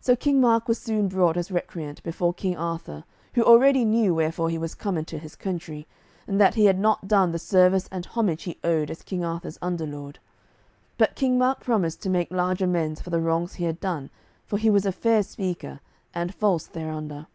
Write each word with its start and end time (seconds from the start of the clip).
So 0.00 0.14
King 0.14 0.40
Mark 0.40 0.68
was 0.68 0.78
soon 0.78 1.08
brought 1.08 1.36
as 1.36 1.50
recreant 1.50 2.00
before 2.04 2.32
King 2.32 2.56
Arthur, 2.56 3.02
who 3.34 3.42
already 3.42 3.84
knew 3.84 4.14
wherefore 4.14 4.48
he 4.50 4.56
was 4.56 4.76
come 4.76 4.96
into 4.96 5.18
his 5.18 5.34
country, 5.34 5.88
and 6.28 6.40
that 6.40 6.54
he 6.54 6.66
had 6.66 6.78
not 6.78 7.08
done 7.08 7.32
the 7.32 7.40
service 7.40 7.88
and 7.90 8.06
homage 8.06 8.44
he 8.44 8.60
owed 8.62 8.88
as 8.88 9.02
King 9.02 9.24
Arthur's 9.24 9.58
under 9.60 9.84
lord. 9.84 10.20
But 10.96 11.16
King 11.16 11.38
Mark 11.38 11.58
promised 11.58 12.00
to 12.02 12.08
make 12.08 12.30
large 12.30 12.62
amends 12.62 13.00
for 13.02 13.10
the 13.10 13.18
wrongs 13.20 13.54
he 13.54 13.64
had 13.64 13.80
done, 13.80 14.10
for 14.46 14.58
he 14.58 14.70
was 14.70 14.86
a 14.86 14.92
fair 14.92 15.24
speaker, 15.24 15.80
and 16.14 16.32
false 16.32 16.68
thereunder. 16.68 17.26